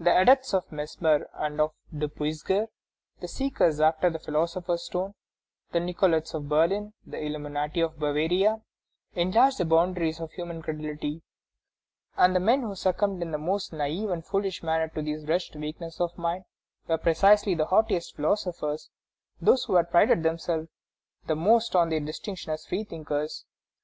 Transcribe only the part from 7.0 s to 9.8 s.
the illuminati of Bavaria, enlarged the